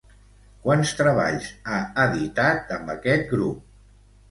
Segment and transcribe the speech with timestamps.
[0.63, 3.65] Quants treballs ha editat amb aquest grup?